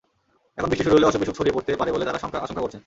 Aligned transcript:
এখন 0.57 0.69
বৃষ্টি 0.69 0.85
শুরু 0.85 0.95
হলে 0.95 1.07
অসুখ-বিসুখ 1.07 1.35
ছড়িয়ে 1.37 1.55
পড়তে 1.55 1.71
পারে 1.75 1.91
বলে 1.91 2.05
তাঁরা 2.05 2.19
আশঙ্কা 2.19 2.63
করছেন। 2.63 2.79